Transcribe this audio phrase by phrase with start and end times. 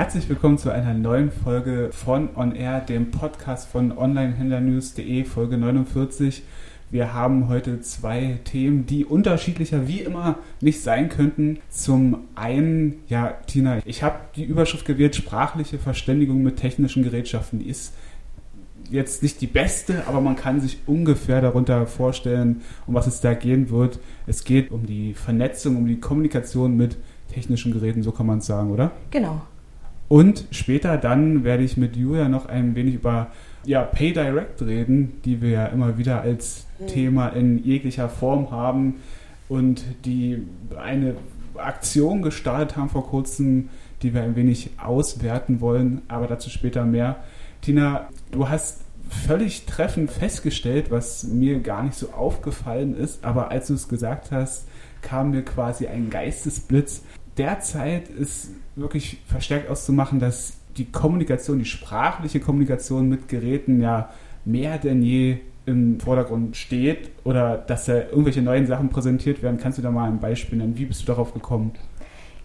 [0.00, 6.42] Herzlich willkommen zu einer neuen Folge von On Air, dem Podcast von Onlinehändlernews.de, Folge 49.
[6.90, 11.58] Wir haben heute zwei Themen, die unterschiedlicher wie immer nicht sein könnten.
[11.68, 17.58] Zum einen, ja, Tina, ich habe die Überschrift gewählt, sprachliche Verständigung mit technischen Gerätschaften.
[17.58, 17.92] Die ist
[18.90, 23.34] jetzt nicht die beste, aber man kann sich ungefähr darunter vorstellen, um was es da
[23.34, 23.98] gehen wird.
[24.26, 26.96] Es geht um die Vernetzung, um die Kommunikation mit
[27.30, 28.92] technischen Geräten, so kann man es sagen, oder?
[29.10, 29.42] Genau.
[30.10, 33.28] Und später dann werde ich mit Julia noch ein wenig über
[33.64, 36.86] ja, Pay Direct reden, die wir ja immer wieder als mhm.
[36.88, 38.96] Thema in jeglicher Form haben
[39.48, 40.42] und die
[40.76, 41.14] eine
[41.54, 43.68] Aktion gestartet haben vor kurzem,
[44.02, 47.22] die wir ein wenig auswerten wollen, aber dazu später mehr.
[47.60, 53.68] Tina, du hast völlig treffend festgestellt, was mir gar nicht so aufgefallen ist, aber als
[53.68, 54.66] du es gesagt hast,
[55.02, 57.04] kam mir quasi ein Geistesblitz.
[57.40, 64.10] Derzeit ist wirklich verstärkt auszumachen, dass die Kommunikation, die sprachliche Kommunikation mit Geräten ja
[64.44, 69.58] mehr denn je im Vordergrund steht oder dass da irgendwelche neuen Sachen präsentiert werden.
[69.58, 70.76] Kannst du da mal ein Beispiel nennen?
[70.76, 71.72] Wie bist du darauf gekommen?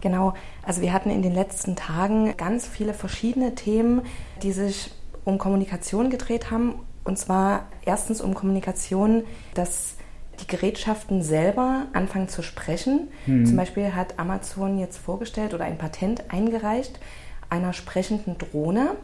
[0.00, 4.00] Genau, also wir hatten in den letzten Tagen ganz viele verschiedene Themen,
[4.42, 4.92] die sich
[5.24, 6.76] um Kommunikation gedreht haben.
[7.04, 9.95] Und zwar erstens um Kommunikation, dass
[10.40, 13.08] die Gerätschaften selber anfangen zu sprechen.
[13.24, 13.46] Hm.
[13.46, 16.98] Zum Beispiel hat Amazon jetzt vorgestellt oder ein Patent eingereicht
[17.50, 18.96] einer sprechenden Drohne,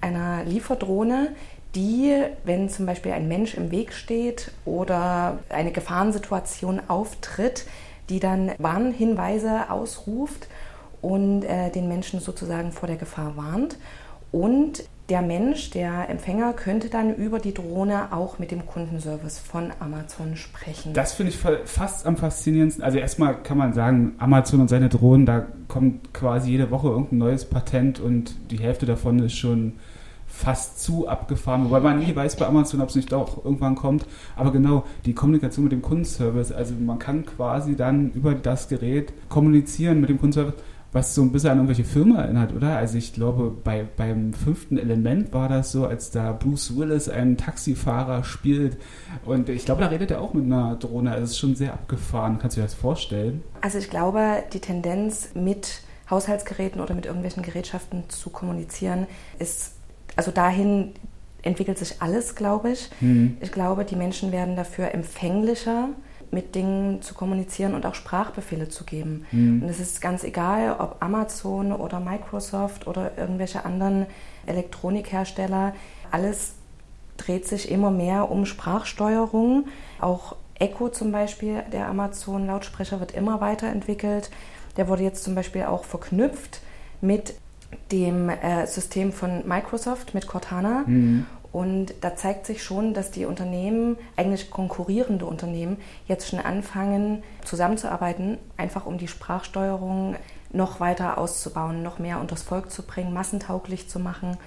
[0.00, 1.34] einer Lieferdrohne,
[1.74, 7.66] die, wenn zum Beispiel ein Mensch im Weg steht oder eine Gefahrensituation auftritt,
[8.08, 10.48] die dann Warnhinweise ausruft
[11.00, 13.78] und äh, den Menschen sozusagen vor der Gefahr warnt.
[14.32, 19.70] Und der Mensch, der Empfänger, könnte dann über die Drohne auch mit dem Kundenservice von
[19.78, 20.94] Amazon sprechen.
[20.94, 22.82] Das finde ich fast am faszinierendsten.
[22.82, 27.18] Also erstmal kann man sagen, Amazon und seine Drohnen, da kommt quasi jede Woche irgendein
[27.18, 29.74] neues Patent und die Hälfte davon ist schon
[30.26, 34.06] fast zu abgefahren, wobei man nie weiß bei Amazon, ob es nicht doch irgendwann kommt.
[34.34, 39.12] Aber genau, die Kommunikation mit dem Kundenservice, also man kann quasi dann über das Gerät
[39.28, 40.54] kommunizieren mit dem Kundenservice
[40.92, 42.76] was so ein bisschen an irgendwelche Firmen erinnert, oder?
[42.76, 47.38] Also ich glaube, bei, beim fünften Element war das so, als da Bruce Willis einen
[47.38, 48.76] Taxifahrer spielt.
[49.24, 51.12] Und ich glaube, da redet er auch mit einer Drohne.
[51.12, 52.38] Also es ist schon sehr abgefahren.
[52.38, 53.42] Kannst du dir das vorstellen?
[53.62, 55.80] Also ich glaube, die Tendenz mit
[56.10, 59.06] Haushaltsgeräten oder mit irgendwelchen Gerätschaften zu kommunizieren
[59.38, 59.72] ist,
[60.14, 60.92] also dahin
[61.40, 62.90] entwickelt sich alles, glaube ich.
[63.00, 63.38] Mhm.
[63.40, 65.88] Ich glaube, die Menschen werden dafür empfänglicher
[66.32, 69.26] mit Dingen zu kommunizieren und auch Sprachbefehle zu geben.
[69.30, 69.62] Mhm.
[69.62, 74.06] Und es ist ganz egal, ob Amazon oder Microsoft oder irgendwelche anderen
[74.46, 75.74] Elektronikhersteller,
[76.10, 76.54] alles
[77.18, 79.66] dreht sich immer mehr um Sprachsteuerung.
[80.00, 84.30] Auch Echo zum Beispiel, der Amazon-Lautsprecher, wird immer weiterentwickelt.
[84.76, 86.60] Der wurde jetzt zum Beispiel auch verknüpft
[87.02, 87.34] mit
[87.90, 90.84] dem äh, System von Microsoft, mit Cortana.
[90.86, 91.26] Mhm.
[91.52, 95.76] Und da zeigt sich schon, dass die Unternehmen, eigentlich konkurrierende Unternehmen,
[96.08, 100.16] jetzt schon anfangen zusammenzuarbeiten, einfach um die Sprachsteuerung
[100.50, 104.38] noch weiter auszubauen, noch mehr unters Volk zu bringen, massentauglich zu machen.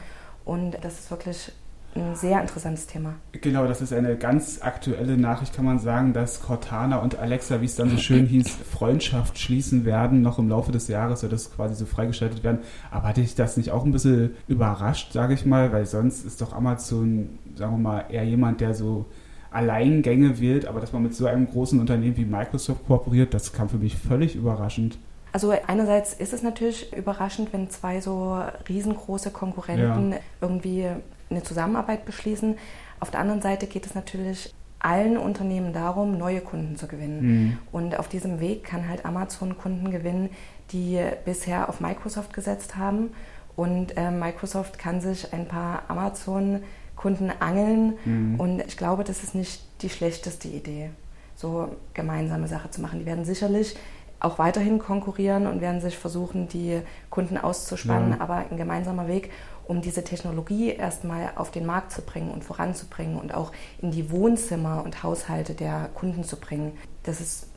[0.46, 1.52] Und das ist wirklich
[1.96, 3.16] ein sehr interessantes Thema.
[3.32, 7.66] Genau, das ist eine ganz aktuelle Nachricht, kann man sagen, dass Cortana und Alexa, wie
[7.66, 11.56] es dann so schön hieß, Freundschaft schließen werden, noch im Laufe des Jahres soll das
[11.56, 12.60] quasi so freigeschaltet werden.
[12.92, 16.42] Aber hatte ich das nicht auch ein bisschen überrascht, sage ich mal, weil sonst ist
[16.42, 19.06] doch Amazon, sagen wir mal, eher jemand, der so
[19.52, 23.70] Alleingänge wählt, aber dass man mit so einem großen Unternehmen wie Microsoft kooperiert, das kam
[23.70, 24.98] für mich völlig überraschend.
[25.32, 30.18] Also einerseits ist es natürlich überraschend, wenn zwei so riesengroße Konkurrenten ja.
[30.42, 30.88] irgendwie
[31.30, 32.58] eine Zusammenarbeit beschließen.
[33.00, 37.22] Auf der anderen Seite geht es natürlich allen Unternehmen darum, neue Kunden zu gewinnen.
[37.22, 37.58] Mhm.
[37.72, 40.30] Und auf diesem Weg kann halt Amazon Kunden gewinnen,
[40.72, 43.10] die bisher auf Microsoft gesetzt haben.
[43.56, 47.98] Und äh, Microsoft kann sich ein paar Amazon-Kunden angeln.
[48.06, 48.40] Mhm.
[48.40, 50.92] Und ich glaube, das ist nicht die schlechteste Idee,
[51.36, 53.00] so gemeinsame Sache zu machen.
[53.00, 53.76] Die werden sicherlich
[54.20, 58.22] auch weiterhin konkurrieren und werden sich versuchen, die Kunden auszuspannen, ja.
[58.22, 59.32] aber ein gemeinsamer Weg
[59.68, 63.52] um diese Technologie erstmal auf den Markt zu bringen und voranzubringen und auch
[63.82, 66.74] in die Wohnzimmer und Haushalte der Kunden zu bringen.
[67.04, 67.48] Das ist,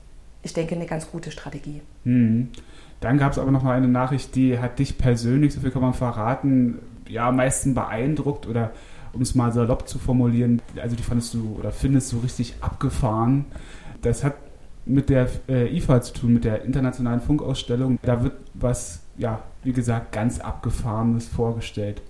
[0.42, 1.82] ich denke, eine ganz gute Strategie.
[2.04, 2.50] Mhm.
[3.00, 5.82] Dann gab es aber noch mal eine Nachricht, die hat dich persönlich, so viel kann
[5.82, 6.78] man verraten,
[7.08, 8.72] ja, am meisten beeindruckt oder
[9.12, 13.46] um es mal salopp zu formulieren, also die fandest du oder findest du richtig abgefahren.
[14.02, 14.34] Das hat
[14.84, 17.98] mit der äh, IFA zu tun, mit der internationalen Funkausstellung.
[18.02, 22.00] Da wird was ja, wie gesagt, ganz abgefahrenes vorgestellt.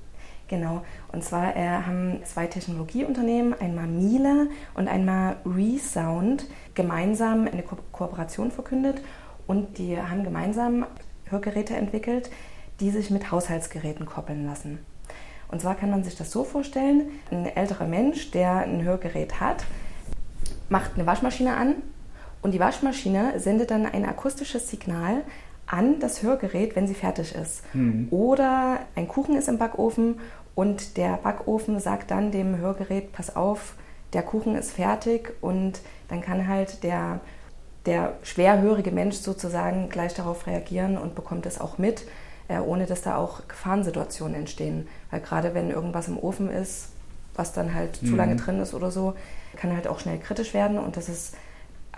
[0.46, 0.82] Genau,
[1.12, 8.50] und zwar äh, haben zwei Technologieunternehmen, einmal Miele und einmal Resound, gemeinsam eine Ko Kooperation
[8.50, 9.02] verkündet
[9.46, 10.86] und die haben gemeinsam
[11.26, 12.30] Hörgeräte entwickelt,
[12.80, 14.78] die sich mit Haushaltsgeräten koppeln lassen.
[15.48, 19.64] Und zwar kann man sich das so vorstellen, ein älterer Mensch, der ein Hörgerät hat,
[20.70, 21.76] macht eine Waschmaschine an
[22.40, 25.24] und die Waschmaschine sendet dann ein akustisches Signal
[25.68, 27.62] an das Hörgerät, wenn sie fertig ist.
[27.74, 28.08] Mhm.
[28.10, 30.20] Oder ein Kuchen ist im Backofen
[30.54, 33.74] und der Backofen sagt dann dem Hörgerät, pass auf,
[34.14, 37.20] der Kuchen ist fertig und dann kann halt der,
[37.84, 42.06] der schwerhörige Mensch sozusagen gleich darauf reagieren und bekommt es auch mit,
[42.48, 44.88] äh, ohne dass da auch Gefahrensituationen entstehen.
[45.10, 46.88] Weil gerade wenn irgendwas im Ofen ist,
[47.34, 48.06] was dann halt mhm.
[48.06, 49.14] zu lange drin ist oder so,
[49.56, 51.36] kann halt auch schnell kritisch werden und das ist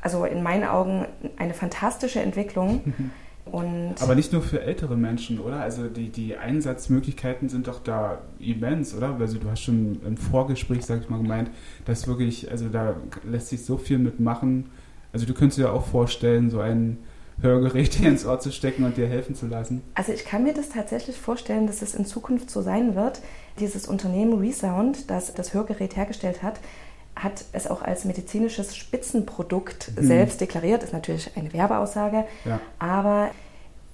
[0.02, 1.06] also in meinen Augen
[1.36, 2.94] eine fantastische Entwicklung.
[3.46, 5.60] Und Aber nicht nur für ältere Menschen, oder?
[5.60, 9.16] Also die, die Einsatzmöglichkeiten sind doch da immens, oder?
[9.18, 11.50] Also du hast schon im Vorgespräch, sag ich mal, gemeint,
[11.84, 12.94] dass wirklich, also da
[13.24, 14.66] lässt sich so viel mitmachen.
[15.12, 16.98] Also du könntest dir auch vorstellen, so ein
[17.42, 19.82] Hörgerät dir ins Ohr zu stecken und dir helfen zu lassen.
[19.94, 23.20] Also ich kann mir das tatsächlich vorstellen, dass es in Zukunft so sein wird.
[23.58, 26.60] Dieses Unternehmen Resound, das das Hörgerät hergestellt hat,
[27.22, 30.06] hat es auch als medizinisches Spitzenprodukt mhm.
[30.06, 30.82] selbst deklariert.
[30.82, 32.24] Ist natürlich eine Werbeaussage.
[32.44, 32.60] Ja.
[32.78, 33.30] Aber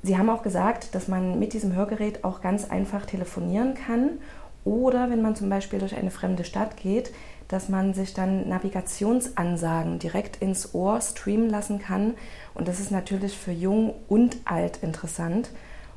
[0.03, 4.19] sie haben auch gesagt, dass man mit diesem Hörgerät auch ganz einfach telefonieren kann.
[4.65, 7.13] Oder wenn man zum Beispiel durch eine fremde Stadt geht,
[7.49, 12.15] dass man sich dann Navigationsansagen direkt ins Ohr streamen lassen kann.
[12.55, 15.51] Und das ist natürlich für jung und alt interessant.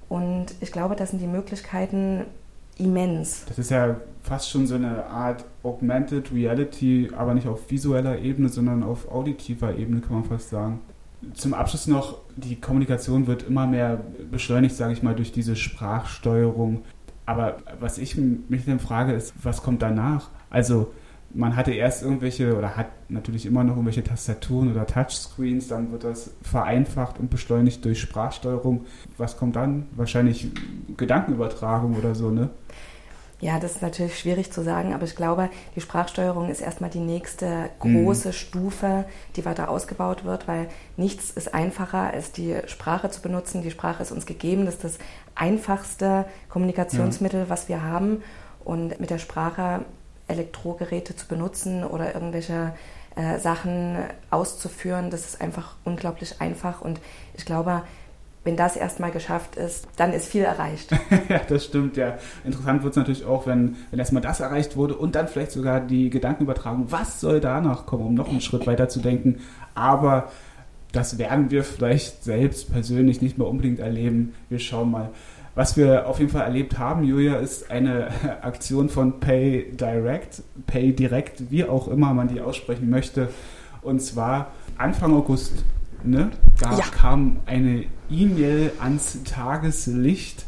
[0.08, 2.26] Und ich glaube, das sind die Möglichkeiten
[2.80, 3.46] immens.
[3.48, 8.50] Das ist ja fast schon so eine Art Augmented Reality, aber nicht auf visueller Ebene,
[8.50, 10.82] sondern auf auditiver Ebene, kann man fast sagen.
[11.34, 14.00] Zum Abschluss noch, die Kommunikation wird immer mehr
[14.32, 16.84] beschleunigt, sage ich mal, durch diese Sprachsteuerung.
[17.26, 20.30] Aber was ich mich dann frage, ist, was kommt danach?
[20.50, 20.92] Also
[21.32, 26.04] man hatte erst irgendwelche oder hat natürlich immer noch irgendwelche Tastaturen oder Touchscreens, dann wird
[26.04, 28.86] das vereinfacht und beschleunigt durch Sprachsteuerung.
[29.18, 29.88] Was kommt dann?
[29.96, 30.50] Wahrscheinlich
[30.98, 32.50] Gedankenübertragung oder so, ne?
[33.42, 37.00] Ja, das ist natürlich schwierig zu sagen, aber ich glaube, die Sprachsteuerung ist erstmal die
[37.00, 38.34] nächste große mhm.
[38.34, 39.06] Stufe,
[39.38, 40.68] die weiter ausgebaut wird, weil
[40.98, 43.62] nichts ist einfacher, als die Sprache zu benutzen.
[43.62, 44.98] Die Sprache ist uns gegeben, das ist das
[45.36, 47.50] einfachste Kommunikationsmittel, ja.
[47.50, 48.24] was wir haben.
[48.66, 49.86] Und mit der Sprache
[50.30, 52.74] Elektrogeräte zu benutzen oder irgendwelche
[53.16, 53.98] äh, Sachen
[54.30, 56.82] auszuführen, das ist einfach unglaublich einfach.
[56.82, 57.02] Und
[57.36, 57.84] ich glaube,
[58.44, 60.92] wenn das erstmal geschafft ist, dann ist viel erreicht.
[61.30, 62.18] ja, das stimmt, ja.
[62.46, 65.82] Interessant wird es natürlich auch, wenn, wenn erstmal das erreicht wurde und dann vielleicht sogar
[65.82, 69.42] die Gedankenübertragung, was soll danach kommen, um noch einen Schritt weiter zu denken.
[69.76, 70.32] Aber
[70.92, 74.34] das werden wir vielleicht selbst persönlich nicht mehr unbedingt erleben.
[74.50, 75.10] Wir schauen mal.
[75.60, 78.08] Was wir auf jeden Fall erlebt haben, Julia, ist eine
[78.44, 83.28] Aktion von Pay Direct, Pay Direct, wie auch immer man die aussprechen möchte.
[83.82, 85.66] Und zwar Anfang August
[86.02, 86.32] ne?
[86.62, 86.86] Da ja.
[86.86, 90.46] kam eine E-Mail ans Tageslicht,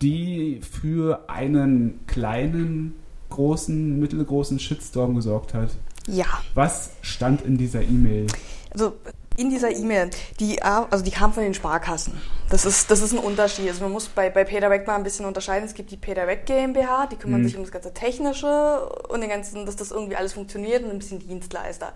[0.00, 2.94] die für einen kleinen,
[3.28, 5.76] großen, mittelgroßen Shitstorm gesorgt hat.
[6.06, 6.24] Ja.
[6.54, 8.26] Was stand in dieser E-Mail?
[8.70, 8.94] Also
[9.36, 10.10] in dieser E-Mail,
[10.40, 12.20] die, also die kam von den Sparkassen.
[12.48, 13.68] Das ist, das ist ein Unterschied.
[13.68, 15.66] Also man muss bei, bei PayDirect mal ein bisschen unterscheiden.
[15.66, 17.46] Es gibt die PayDirect GmbH, die kümmern mhm.
[17.46, 20.98] sich um das ganze Technische und den ganzen, dass das irgendwie alles funktioniert und ein
[20.98, 21.92] bisschen Dienstleister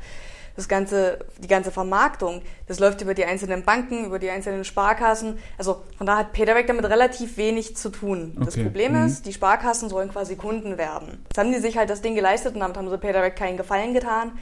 [0.57, 5.39] das ganze, die ganze Vermarktung, das läuft über die einzelnen Banken, über die einzelnen Sparkassen.
[5.59, 8.33] Also von da hat Peterbeck damit relativ wenig zu tun.
[8.37, 8.45] Okay.
[8.45, 9.07] Das Problem mhm.
[9.07, 11.25] ist, die Sparkassen sollen quasi Kunden werden.
[11.25, 13.95] Jetzt haben die sich halt das Ding geleistet und damit haben sie Peterbeck keinen Gefallen
[13.95, 14.33] getan.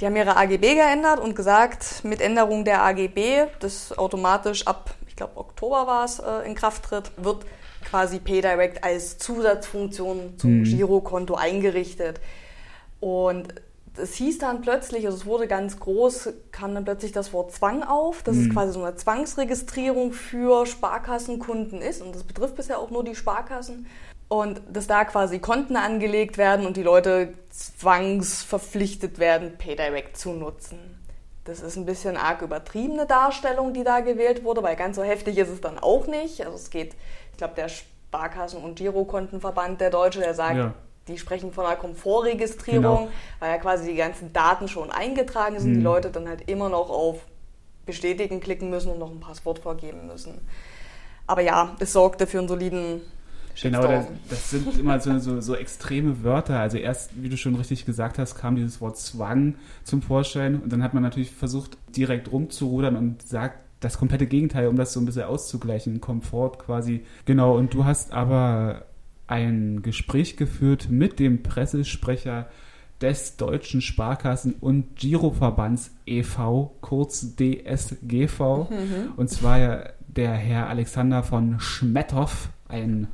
[0.00, 5.16] Die haben ihre AGB geändert und gesagt, mit Änderung der AGB, das automatisch ab, ich
[5.16, 7.44] glaube Oktober war es, äh, in Kraft tritt, wird
[7.84, 10.64] quasi PayDirect als Zusatzfunktion zum mhm.
[10.64, 12.20] Girokonto eingerichtet.
[13.00, 13.54] Und
[13.96, 17.82] es hieß dann plötzlich, also es wurde ganz groß, kam dann plötzlich das Wort Zwang
[17.82, 18.42] auf, dass mhm.
[18.46, 23.16] es quasi so eine Zwangsregistrierung für Sparkassenkunden ist und das betrifft bisher auch nur die
[23.16, 23.86] Sparkassen
[24.28, 30.78] und dass da quasi Konten angelegt werden und die Leute zwangsverpflichtet werden, PayDirect zu nutzen.
[31.44, 35.38] Das ist ein bisschen arg übertriebene Darstellung, die da gewählt wurde, weil ganz so heftig
[35.38, 36.44] ist es dann auch nicht.
[36.44, 36.94] Also es geht,
[37.32, 40.74] ich glaube, der Sparkassen- und Girokontenverband der Deutsche, der sagt, ja
[41.08, 43.08] die sprechen von einer Komfortregistrierung, genau.
[43.40, 45.76] weil ja quasi die ganzen Daten schon eingetragen sind, mhm.
[45.76, 47.20] die Leute dann halt immer noch auf
[47.86, 50.46] Bestätigen klicken müssen und noch ein Passwort vorgeben müssen.
[51.26, 53.00] Aber ja, es sorgt dafür einen soliden
[53.62, 56.60] Genau, das, das, sind immer so, so, so, extreme Wörter.
[56.60, 60.72] Also erst, wie du schon richtig gesagt hast, kam dieses Wort Zwang zum Vorschein und
[60.72, 65.00] dann hat man natürlich versucht, direkt rumzurudern und sagt das komplette Gegenteil, um das so
[65.00, 67.02] ein bisschen auszugleichen, Komfort quasi.
[67.24, 68.86] Genau, und du hast aber
[69.26, 72.48] ein Gespräch geführt mit dem Pressesprecher
[73.00, 78.40] des Deutschen Sparkassen- und Giroverbands e.V., kurz DSGV.
[78.70, 79.12] Mhm.
[79.16, 82.50] Und zwar der Herr Alexander von Schmettow.
[82.68, 83.08] ein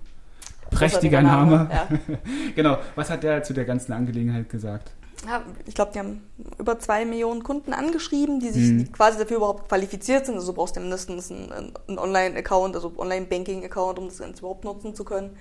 [0.74, 1.56] prächtiger Name.
[1.56, 1.70] Name.
[1.72, 1.88] Ja.
[2.54, 2.78] genau.
[2.94, 4.92] Was hat der zu der ganzen Angelegenheit gesagt?
[5.26, 6.22] Ja, ich glaube, die haben
[6.58, 8.92] über zwei Millionen Kunden angeschrieben, die sich mhm.
[8.92, 10.34] quasi dafür überhaupt qualifiziert sind.
[10.34, 14.94] Also du brauchst ja mindestens einen, einen Online-Account, also Online-Banking-Account, um das Ganze überhaupt nutzen
[14.94, 15.36] zu können.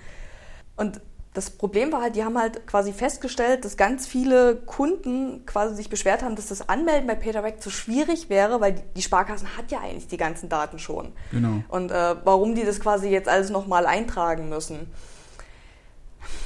[0.76, 1.00] Und
[1.34, 5.90] das Problem war halt, die haben halt quasi festgestellt, dass ganz viele Kunden quasi sich
[5.90, 9.80] beschwert haben, dass das Anmelden bei PayDirect zu schwierig wäre, weil die Sparkassen hat ja
[9.80, 11.12] eigentlich die ganzen Daten schon.
[11.32, 11.64] Genau.
[11.68, 14.86] Und äh, warum die das quasi jetzt alles nochmal eintragen müssen.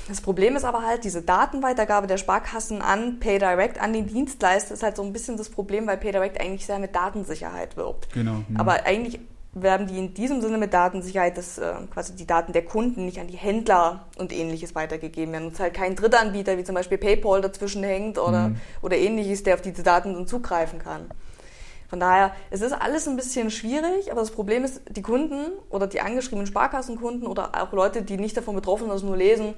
[0.08, 4.82] Das Problem ist aber halt, diese Datenweitergabe der Sparkassen an PayDirect, an den Dienstleister, ist
[4.82, 8.12] halt so ein bisschen das Problem, weil PayDirect eigentlich sehr mit Datensicherheit wirbt.
[8.14, 8.42] Genau.
[8.48, 8.56] Mhm.
[8.56, 9.20] Aber eigentlich
[9.52, 13.18] werben die in diesem Sinne mit Datensicherheit, dass äh, quasi die Daten der Kunden nicht
[13.18, 15.46] an die Händler und ähnliches weitergegeben werden.
[15.46, 18.56] Und es halt kein Drittanbieter wie zum Beispiel PayPal dazwischen hängt oder, mhm.
[18.82, 21.06] oder ähnliches, der auf diese Daten dann zugreifen kann.
[21.88, 25.86] Von daher, es ist alles ein bisschen schwierig, aber das Problem ist, die Kunden oder
[25.86, 29.54] die angeschriebenen Sparkassenkunden oder auch Leute, die nicht davon betroffen sind, das nur lesen,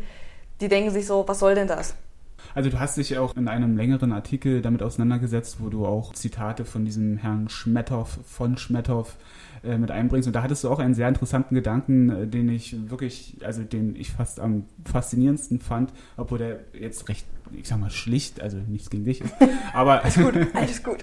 [0.60, 1.94] die denken sich so, was soll denn das?
[2.54, 6.64] Also du hast dich auch in einem längeren Artikel damit auseinandergesetzt, wo du auch Zitate
[6.64, 9.16] von diesem Herrn Schmetthoff, von Schmetthoff
[9.62, 10.26] äh, mit einbringst.
[10.26, 13.94] Und da hattest du auch einen sehr interessanten Gedanken, äh, den ich wirklich, also den
[13.96, 18.90] ich fast am faszinierendsten fand, obwohl der jetzt recht, ich sag mal, schlicht, also nichts
[18.90, 19.34] gegen dich ist.
[19.74, 20.98] Aber alles gut, alles gut.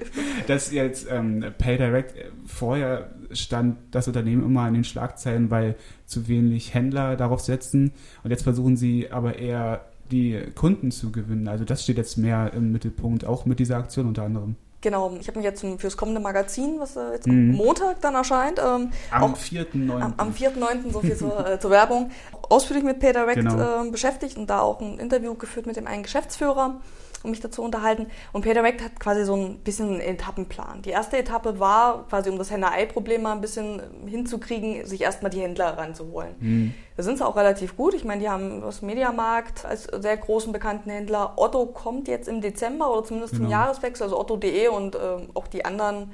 [0.48, 6.28] dass jetzt ähm, PayDirect äh, vorher stand das Unternehmen immer in den Schlagzeilen, weil zu
[6.28, 7.92] wenig Händler darauf setzen.
[8.24, 11.48] Und jetzt versuchen sie aber eher die Kunden zu gewinnen.
[11.48, 14.56] Also das steht jetzt mehr im Mittelpunkt, auch mit dieser Aktion unter anderem.
[14.82, 17.54] Genau, ich habe mich jetzt fürs kommende Magazin, was äh, jetzt mhm.
[17.56, 19.92] Montag dann erscheint, ähm, am 4.9.
[19.92, 20.92] Am, am 4.9.
[20.92, 22.12] so viel zur, äh, zur Werbung,
[22.48, 23.86] ausführlich mit PayDirect genau.
[23.86, 26.80] äh, beschäftigt und da auch ein Interview geführt mit dem einen Geschäftsführer
[27.28, 28.08] um mich dazu unterhalten.
[28.34, 30.82] Und PayDirect hat quasi so ein bisschen einen Etappenplan.
[30.82, 35.42] Die erste Etappe war quasi, um das Henne-Ei-Problem mal ein bisschen hinzukriegen, sich erstmal die
[35.42, 36.36] Händler ranzuholen.
[36.40, 36.74] Mhm.
[36.96, 37.94] Da sind sie auch relativ gut.
[37.94, 41.34] Ich meine, die haben das Mediamarkt als sehr großen bekannten Händler.
[41.36, 43.46] Otto kommt jetzt im Dezember oder zumindest genau.
[43.46, 45.00] zum Jahreswechsel, also Otto.de und äh,
[45.36, 46.12] auch die anderen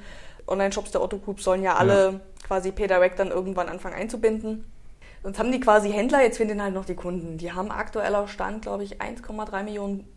[0.47, 2.19] Online-Shops der Otto Group sollen ja alle ja.
[2.45, 4.65] quasi PayDirect dann irgendwann anfangen einzubinden.
[5.23, 7.37] Sonst haben die quasi Händler, jetzt finden halt noch die Kunden.
[7.37, 10.12] Die haben aktueller Stand, glaube ich, 1,3 Millionen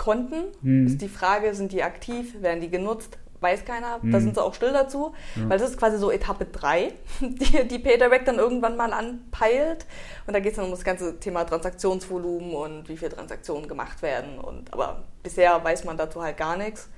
[0.00, 0.44] Konten.
[0.62, 0.86] Hm.
[0.86, 3.18] Ist die Frage, sind die aktiv, werden die genutzt?
[3.40, 4.02] Weiß keiner.
[4.02, 4.10] Hm.
[4.10, 5.48] Da sind sie auch still dazu, ja.
[5.48, 9.84] weil das ist quasi so Etappe 3, die, die PayDirect dann irgendwann mal anpeilt.
[10.26, 14.00] Und da geht es dann um das ganze Thema Transaktionsvolumen und wie viele Transaktionen gemacht
[14.00, 14.38] werden.
[14.38, 16.88] Und, aber bisher weiß man dazu halt gar nichts.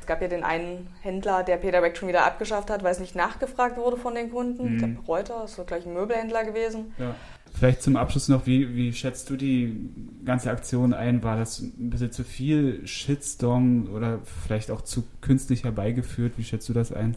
[0.00, 3.16] Es gab ja den einen Händler, der PayDirect schon wieder abgeschafft hat, weil es nicht
[3.16, 4.64] nachgefragt wurde von den Kunden.
[4.64, 4.72] Hm.
[4.72, 6.94] Ich glaube, Reuter ist so gleich ein Möbelhändler gewesen.
[6.96, 7.14] Ja.
[7.54, 9.88] Vielleicht zum Abschluss noch, wie, wie schätzt du die
[10.24, 11.22] ganze Aktion ein?
[11.22, 16.34] War das ein bisschen zu viel Shitstorm oder vielleicht auch zu künstlich herbeigeführt?
[16.36, 17.16] Wie schätzt du das ein?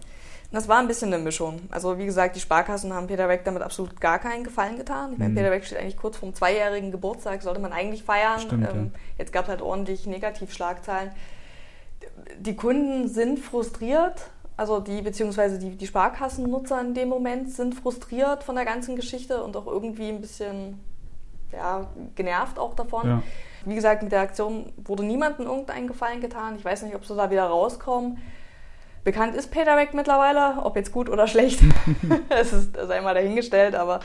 [0.51, 1.59] Das war ein bisschen eine Mischung.
[1.69, 5.13] Also wie gesagt, die Sparkassen haben Peter Weck damit absolut gar keinen Gefallen getan.
[5.13, 5.35] Ich meine, mhm.
[5.35, 8.39] Peter Weck steht eigentlich kurz vorm zweijährigen Geburtstag, sollte man eigentlich feiern.
[8.39, 8.99] Stimmt, ähm, ja.
[9.19, 11.11] Jetzt gab es halt ordentlich Negativschlagzeilen.
[12.39, 18.43] Die Kunden sind frustriert, also die, beziehungsweise die, die Sparkassennutzer in dem Moment sind frustriert
[18.43, 20.77] von der ganzen Geschichte und auch irgendwie ein bisschen
[21.53, 23.07] ja, genervt auch davon.
[23.07, 23.23] Ja.
[23.63, 26.57] Wie gesagt, mit der Aktion wurde niemandem irgendeinen Gefallen getan.
[26.57, 28.17] Ich weiß nicht, ob sie da wieder rauskommen.
[29.05, 31.61] Bekannt ist PayDirect mittlerweile, ob jetzt gut oder schlecht.
[32.29, 34.01] es ist einmal dahingestellt, aber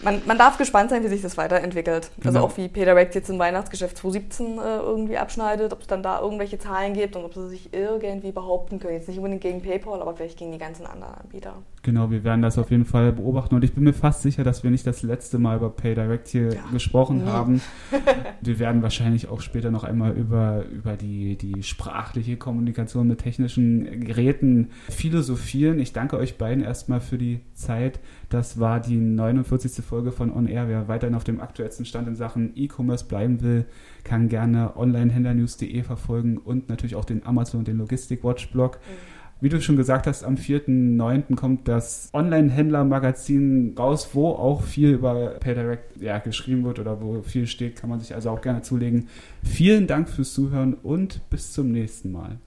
[0.00, 2.04] man, man darf gespannt sein, wie sich das weiterentwickelt.
[2.04, 2.44] Also genau.
[2.44, 6.20] Also auch wie Rex jetzt im Weihnachtsgeschäft 2017 äh, irgendwie abschneidet, ob es dann da
[6.20, 8.94] irgendwelche Zahlen gibt und ob sie sich irgendwie behaupten können.
[8.94, 11.54] Jetzt nicht unbedingt gegen PayPal, aber vielleicht gegen die ganzen anderen Anbieter.
[11.86, 14.64] Genau, wir werden das auf jeden Fall beobachten und ich bin mir fast sicher, dass
[14.64, 16.60] wir nicht das letzte Mal über PayDirect hier ja.
[16.72, 17.30] gesprochen nee.
[17.30, 17.60] haben.
[18.40, 24.00] wir werden wahrscheinlich auch später noch einmal über, über die, die sprachliche Kommunikation mit technischen
[24.00, 25.78] Geräten philosophieren.
[25.78, 28.00] Ich danke euch beiden erstmal für die Zeit.
[28.30, 29.84] Das war die 49.
[29.84, 30.66] Folge von On Air.
[30.66, 33.64] Wer weiterhin auf dem aktuellsten Stand in Sachen E-Commerce bleiben will,
[34.02, 38.80] kann gerne onlinehändlernews.de verfolgen und natürlich auch den Amazon und den Logistik-Watch-Blog.
[38.80, 39.15] Mhm.
[39.38, 41.36] Wie du schon gesagt hast, am 4.9.
[41.36, 47.46] kommt das Online-Händler-Magazin raus, wo auch viel über PayDirect ja, geschrieben wird oder wo viel
[47.46, 49.08] steht, kann man sich also auch gerne zulegen.
[49.42, 52.38] Vielen Dank fürs Zuhören und bis zum nächsten Mal.